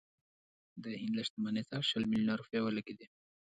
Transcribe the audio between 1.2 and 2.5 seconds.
شتمنۍ څخه شل میلیونه